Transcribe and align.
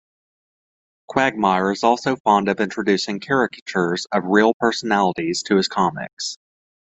Quagmire 1.05 1.71
is 1.71 1.83
also 1.83 2.15
fond 2.15 2.49
of 2.49 2.59
introducing 2.59 3.19
caricatures 3.19 4.07
of 4.11 4.23
real 4.25 4.55
personalities 4.55 5.43
to 5.43 5.57
his 5.57 5.67
comics. 5.67 6.37